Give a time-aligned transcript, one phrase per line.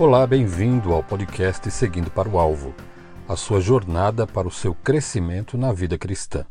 [0.00, 2.72] Olá, bem-vindo ao podcast Seguindo para o Alvo,
[3.28, 6.46] a sua jornada para o seu crescimento na vida cristã.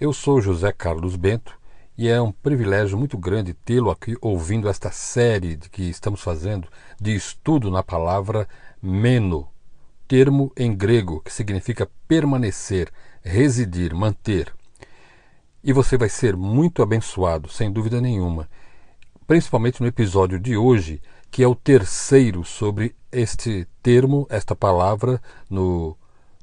[0.00, 1.56] Eu sou José Carlos Bento
[1.96, 6.66] e é um privilégio muito grande tê-lo aqui ouvindo esta série que estamos fazendo
[7.00, 8.48] de estudo na palavra
[8.82, 9.46] meno,
[10.08, 12.90] termo em grego que significa permanecer,
[13.22, 14.52] residir, manter.
[15.62, 18.48] E você vai ser muito abençoado, sem dúvida nenhuma,
[19.30, 25.96] principalmente no episódio de hoje que é o terceiro sobre este termo, esta palavra no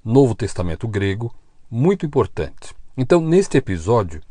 [0.06, 1.36] Novo Testamento grego,
[1.70, 2.74] muito importante.
[2.96, 4.22] Então, neste episódio,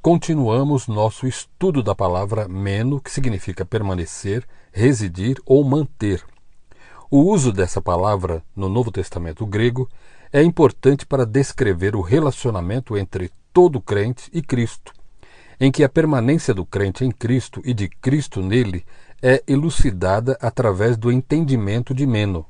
[0.00, 6.24] continuamos nosso estudo da palavra meno, que significa permanecer, residir ou manter.
[7.10, 9.86] O uso dessa palavra no Novo Testamento grego
[10.32, 14.94] é importante para descrever o relacionamento entre todo crente e Cristo,
[15.60, 18.84] em que a permanência do crente em Cristo e de Cristo nele
[19.20, 22.46] é elucidada através do entendimento de Meno.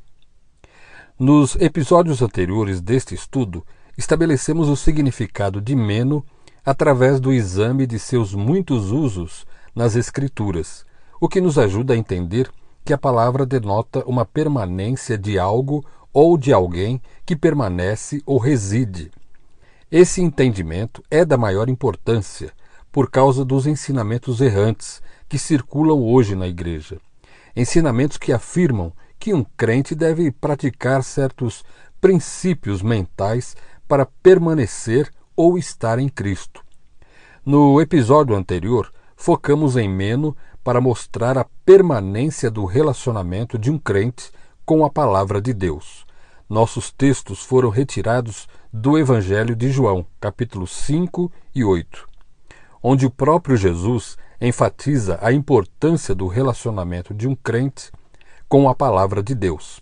[1.18, 3.64] Nos episódios anteriores deste estudo,
[3.96, 6.24] estabelecemos o significado de Meno
[6.64, 10.84] através do exame de seus muitos usos nas Escrituras,
[11.20, 12.50] o que nos ajuda a entender
[12.84, 19.10] que a palavra denota uma permanência de algo ou de alguém que permanece ou reside.
[19.90, 22.52] Esse entendimento é da maior importância
[22.98, 27.00] por causa dos ensinamentos errantes que circulam hoje na igreja.
[27.54, 31.64] Ensinamentos que afirmam que um crente deve praticar certos
[32.00, 33.54] princípios mentais
[33.86, 36.60] para permanecer ou estar em Cristo.
[37.46, 44.32] No episódio anterior, focamos em Meno para mostrar a permanência do relacionamento de um crente
[44.66, 46.04] com a palavra de Deus.
[46.50, 52.07] Nossos textos foram retirados do Evangelho de João, capítulos 5 e 8,
[52.82, 57.90] onde o próprio Jesus enfatiza a importância do relacionamento de um crente
[58.48, 59.80] com a palavra de Deus.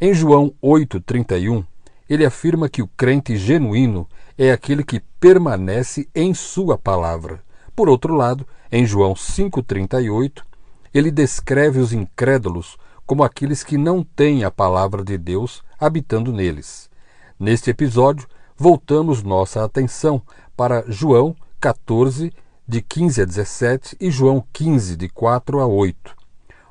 [0.00, 1.64] Em João 8:31,
[2.08, 7.40] ele afirma que o crente genuíno é aquele que permanece em sua palavra.
[7.74, 10.44] Por outro lado, em João 5:38,
[10.92, 16.90] ele descreve os incrédulos como aqueles que não têm a palavra de Deus habitando neles.
[17.38, 20.22] Neste episódio, voltamos nossa atenção
[20.56, 21.34] para João
[21.64, 22.30] 14,
[22.68, 26.14] de 15 a 17, e João 15, de 4 a 8,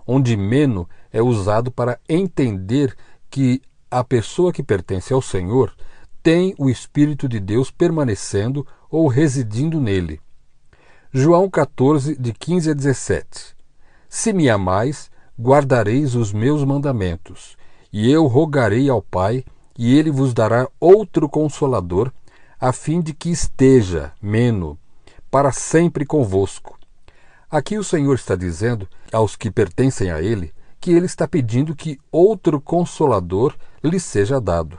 [0.06, 2.96] onde meno é usado para entender
[3.28, 3.60] que
[3.90, 5.74] a pessoa que pertence ao Senhor
[6.22, 10.22] tem o Espírito de Deus permanecendo ou residindo nele.
[11.12, 13.56] João 14, de 15 a 17.
[14.08, 15.10] Se me amais,
[15.42, 17.58] guardareis os meus mandamentos,
[17.92, 19.44] e eu rogarei ao Pai,
[19.76, 22.12] e ele vos dará outro consolador,
[22.60, 24.78] a fim de que esteja, meno,
[25.34, 26.78] para sempre convosco.
[27.50, 31.98] Aqui o Senhor está dizendo aos que pertencem a Ele que Ele está pedindo que
[32.12, 34.78] outro consolador lhes seja dado,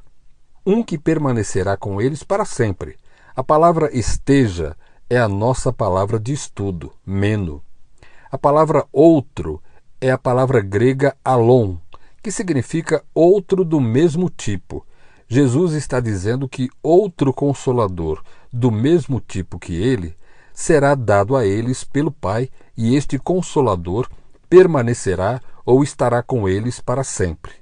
[0.65, 2.97] um que permanecerá com eles para sempre.
[3.35, 4.77] A palavra esteja
[5.11, 7.61] é a nossa palavra de estudo, meno.
[8.31, 9.61] A palavra outro
[10.01, 11.79] é a palavra grega alon,
[12.23, 14.87] que significa outro do mesmo tipo.
[15.27, 18.23] Jesus está dizendo que outro consolador
[18.53, 20.15] do mesmo tipo que ele
[20.55, 24.09] será dado a eles pelo Pai, e este Consolador
[24.49, 27.53] permanecerá ou estará com eles para sempre.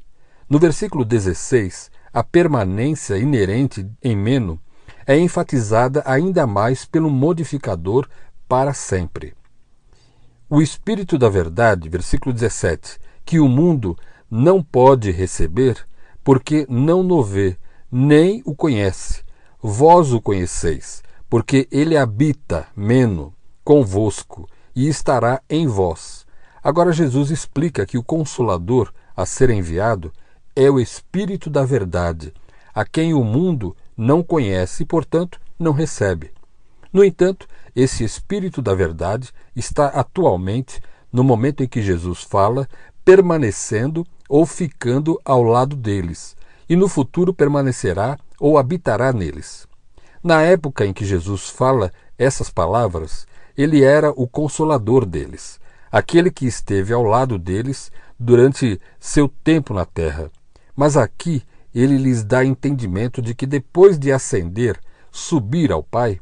[0.48, 4.60] No versículo 16, a permanência inerente em Meno
[5.06, 8.06] é enfatizada ainda mais pelo modificador
[8.46, 9.34] para sempre.
[10.50, 13.96] O Espírito da Verdade, versículo 17, que o mundo
[14.30, 15.86] não pode receber,
[16.22, 17.56] porque não o vê,
[17.90, 19.22] nem o conhece.
[19.62, 23.32] Vós o conheceis, porque ele habita, meno,
[23.64, 26.26] convosco e estará em vós.
[26.62, 30.12] Agora Jesus explica que o Consolador a ser enviado
[30.54, 32.34] é o Espírito da Verdade,
[32.74, 36.32] a quem o mundo não conhece e, portanto, não recebe.
[36.92, 42.68] No entanto, esse Espírito da Verdade está atualmente, no momento em que Jesus fala,
[43.06, 46.36] permanecendo ou ficando ao lado deles,
[46.68, 49.66] e no futuro permanecerá ou habitará neles.
[50.22, 53.26] Na época em que Jesus fala essas palavras,
[53.56, 55.60] ele era o consolador deles,
[55.90, 60.30] aquele que esteve ao lado deles durante seu tempo na terra.
[60.76, 61.42] Mas aqui
[61.74, 64.78] ele lhes dá entendimento de que depois de ascender,
[65.10, 66.20] subir ao Pai,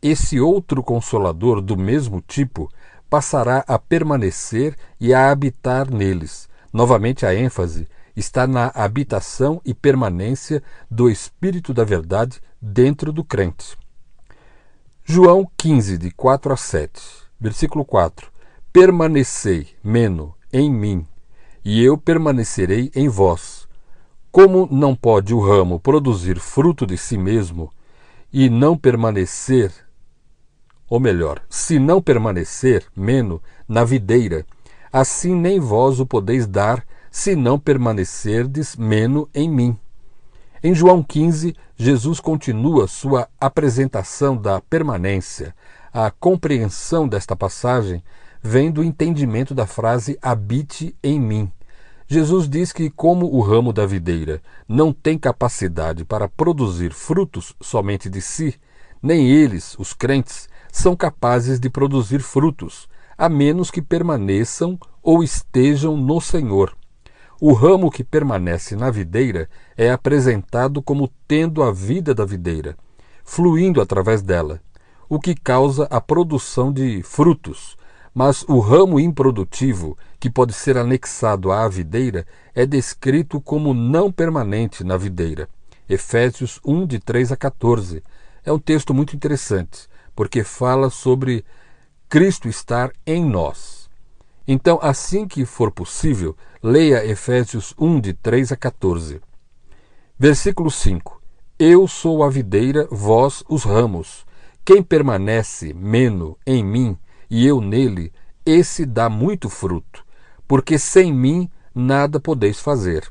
[0.00, 2.70] esse outro consolador do mesmo tipo
[3.10, 6.48] passará a permanecer e a habitar neles.
[6.72, 13.76] Novamente a ênfase está na habitação e permanência do Espírito da Verdade dentro do crente.
[15.04, 17.00] João 15, de 4 a 7,
[17.38, 18.30] versículo 4:
[18.72, 21.06] Permanecei, meno, em mim,
[21.64, 23.68] e eu permanecerei em vós.
[24.30, 27.70] Como não pode o ramo produzir fruto de si mesmo
[28.32, 29.72] e não permanecer,
[30.88, 34.44] ou melhor, se não permanecer, meno, na videira,
[34.92, 36.84] assim nem vós o podeis dar,
[37.14, 39.78] se não permanecerdes, meno, em mim.
[40.60, 45.54] Em João 15, Jesus continua sua apresentação da permanência.
[45.92, 48.02] A compreensão desta passagem
[48.42, 51.52] vem do entendimento da frase habite em mim.
[52.08, 58.10] Jesus diz que, como o ramo da videira não tem capacidade para produzir frutos somente
[58.10, 58.56] de si,
[59.00, 65.96] nem eles, os crentes, são capazes de produzir frutos, a menos que permaneçam ou estejam
[65.96, 66.76] no Senhor.
[67.40, 72.76] O ramo que permanece na videira é apresentado como tendo a vida da videira,
[73.24, 74.60] fluindo através dela,
[75.08, 77.76] o que causa a produção de frutos.
[78.14, 84.84] Mas o ramo improdutivo, que pode ser anexado à videira, é descrito como não permanente
[84.84, 85.48] na videira.
[85.88, 88.02] Efésios 1, de 3 a 14.
[88.44, 91.44] É um texto muito interessante, porque fala sobre
[92.08, 93.83] Cristo estar em nós.
[94.46, 99.20] Então, assim que for possível, leia Efésios 1, de 3 a 14.
[100.18, 101.20] Versículo 5:
[101.58, 104.26] Eu sou a videira, vós os ramos.
[104.62, 106.98] Quem permanece, meno, em mim,
[107.30, 108.12] e eu nele,
[108.44, 110.04] esse dá muito fruto,
[110.46, 113.10] porque sem mim nada podeis fazer.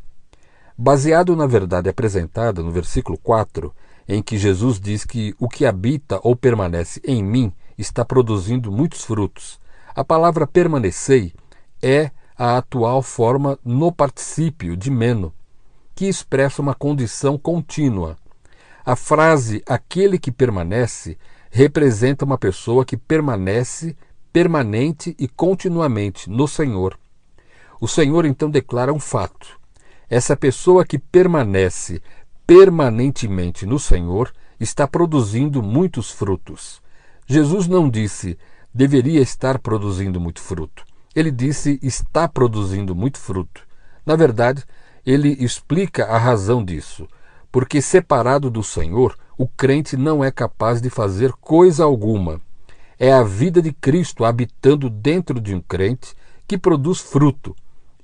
[0.78, 3.74] Baseado na verdade apresentada no versículo 4,
[4.08, 9.04] em que Jesus diz que o que habita ou permanece em mim está produzindo muitos
[9.04, 9.60] frutos,
[9.95, 11.34] a palavra permanecei
[11.81, 15.34] é a atual forma no particípio de meno,
[15.94, 18.18] que expressa uma condição contínua.
[18.86, 21.18] A frase aquele que permanece
[21.51, 23.95] representa uma pessoa que permanece
[24.31, 26.98] permanente e continuamente no Senhor.
[27.80, 29.60] O Senhor então declara um fato.
[30.10, 32.01] Essa pessoa que permanece
[32.48, 36.81] permanentemente no Senhor está produzindo muitos frutos.
[37.28, 38.38] Jesus não disse
[38.74, 40.84] deveria estar produzindo muito fruto.
[41.16, 43.68] Ele disse está produzindo muito fruto.
[44.06, 44.64] Na verdade,
[45.06, 47.08] ele explica a razão disso,
[47.52, 52.42] porque separado do Senhor, o crente não é capaz de fazer coisa alguma.
[52.98, 56.16] É a vida de Cristo habitando dentro de um crente
[56.48, 57.56] que produz fruto.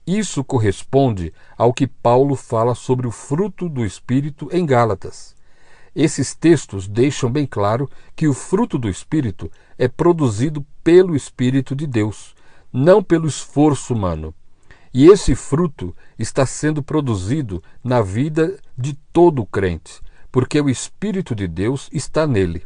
[0.05, 5.35] Isso corresponde ao que Paulo fala sobre o fruto do Espírito em Gálatas.
[5.95, 11.87] Esses textos deixam bem claro que o fruto do Espírito é produzido pelo Espírito de
[11.87, 12.35] Deus,
[12.71, 14.35] não pelo esforço humano.
[14.93, 21.47] E esse fruto está sendo produzido na vida de todo crente, porque o Espírito de
[21.47, 22.63] Deus está nele.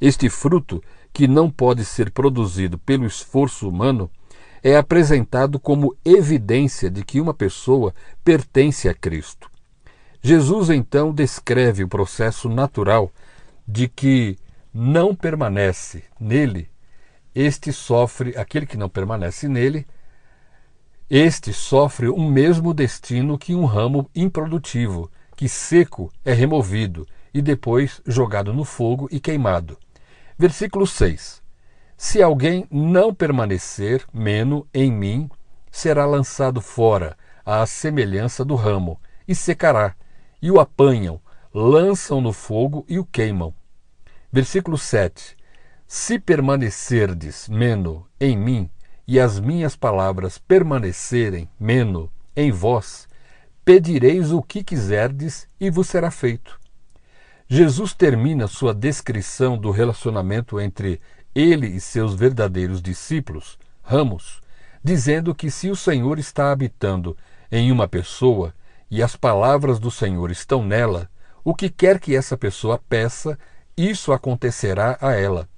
[0.00, 0.82] Este fruto,
[1.12, 4.10] que não pode ser produzido pelo esforço humano,
[4.62, 7.94] é apresentado como evidência de que uma pessoa
[8.24, 9.48] pertence a Cristo.
[10.20, 13.12] Jesus então descreve o processo natural
[13.66, 14.36] de que
[14.72, 16.70] não permanece nele,
[17.34, 19.86] este sofre, aquele que não permanece nele,
[21.08, 28.02] este sofre o mesmo destino que um ramo improdutivo, que seco é removido e depois
[28.06, 29.78] jogado no fogo e queimado.
[30.36, 31.42] Versículo 6:
[31.96, 35.30] Se alguém não permanecer, meno, em mim,
[35.70, 39.94] será lançado fora, à semelhança do ramo, e secará
[40.40, 41.20] e o apanham,
[41.52, 43.54] lançam no fogo e o queimam.
[44.30, 45.36] Versículo 7:
[45.86, 48.70] Se permanecerdes, meno, em mim,
[49.06, 53.08] e as minhas palavras permanecerem, meno, em vós,
[53.64, 56.60] pedireis o que quiserdes e vos será feito.
[57.48, 61.00] Jesus termina sua descrição do relacionamento entre
[61.34, 64.42] ele e seus verdadeiros discípulos, ramos,
[64.84, 67.16] dizendo que se o Senhor está habitando
[67.50, 68.54] em uma pessoa,
[68.90, 71.10] e as palavras do Senhor estão nela,
[71.42, 73.38] o que quer que essa pessoa peça,
[73.78, 75.48] isso acontecerá a ela.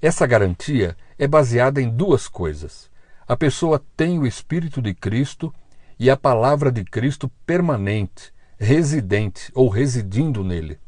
[0.00, 2.88] Essa garantia é baseada em duas coisas.
[3.26, 5.52] A pessoa tem o Espírito de Cristo
[5.98, 10.78] e a palavra de Cristo permanente, residente ou residindo nele.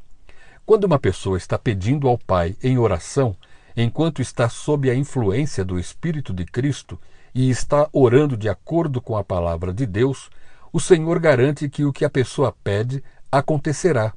[0.64, 3.36] Quando uma pessoa está pedindo ao Pai em oração,
[3.76, 7.00] enquanto está sob a influência do Espírito de Cristo
[7.34, 10.30] e está orando de acordo com a palavra de Deus,
[10.72, 14.12] o Senhor garante que o que a pessoa pede acontecerá.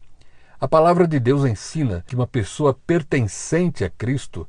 [0.62, 4.46] A palavra de Deus ensina que uma pessoa pertencente a Cristo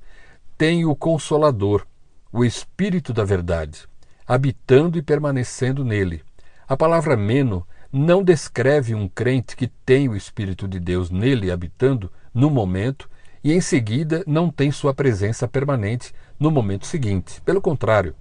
[0.58, 1.86] tem o Consolador,
[2.32, 3.86] o Espírito da Verdade,
[4.26, 6.24] habitando e permanecendo nele.
[6.66, 12.10] A palavra meno não descreve um crente que tem o Espírito de Deus nele habitando
[12.34, 13.08] no momento
[13.44, 17.40] e em seguida não tem sua presença permanente no momento seguinte.
[17.42, 18.16] Pelo contrário,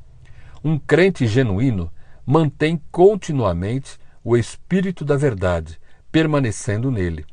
[0.64, 1.92] um crente genuíno
[2.24, 5.80] mantém continuamente o espírito da verdade,
[6.12, 7.26] permanecendo nele.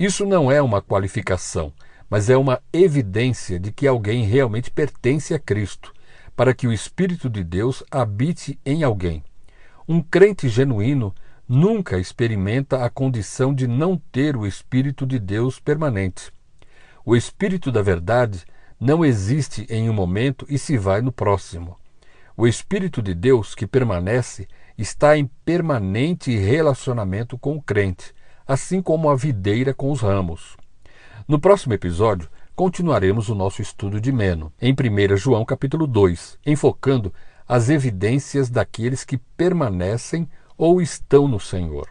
[0.00, 1.74] Isso não é uma qualificação,
[2.08, 5.92] mas é uma evidência de que alguém realmente pertence a Cristo,
[6.34, 9.22] para que o Espírito de Deus habite em alguém.
[9.86, 11.14] Um crente genuíno
[11.46, 16.32] nunca experimenta a condição de não ter o Espírito de Deus permanente.
[17.04, 18.46] O Espírito da Verdade
[18.80, 21.76] não existe em um momento e se vai no próximo.
[22.34, 28.14] O Espírito de Deus que permanece está em permanente relacionamento com o crente,
[28.46, 30.56] assim como a videira com os ramos.
[31.26, 37.12] No próximo episódio, continuaremos o nosso estudo de Meno, em 1 João capítulo 2, enfocando
[37.46, 41.88] as evidências daqueles que permanecem ou estão no Senhor.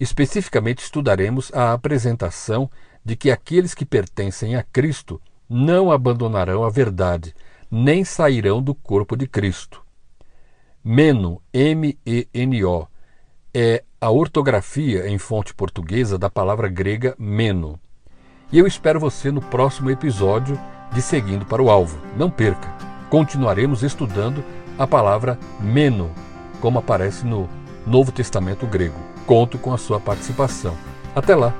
[0.00, 2.70] Especificamente estudaremos a apresentação
[3.04, 7.34] de que aqueles que pertencem a Cristo não abandonarão a verdade,
[7.70, 9.82] nem sairão do corpo de Cristo.
[10.84, 12.86] Meno, M-E-N-O,
[13.52, 17.80] é a ortografia em fonte portuguesa da palavra grega meno.
[18.52, 20.58] E eu espero você no próximo episódio
[20.92, 21.98] de Seguindo para o Alvo.
[22.16, 22.68] Não perca!
[23.10, 24.44] Continuaremos estudando
[24.78, 26.12] a palavra meno,
[26.60, 27.48] como aparece no
[27.84, 28.98] Novo Testamento grego.
[29.26, 30.76] Conto com a sua participação.
[31.14, 31.52] Até lá!